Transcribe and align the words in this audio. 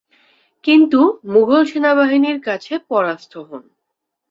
কিন্তু 0.63 0.99
মুঘল 1.25 1.61
সেনাবাহিনীর 1.65 2.39
কাছে 2.41 2.73
পরাস্ত 2.89 3.33
হন। 3.47 3.63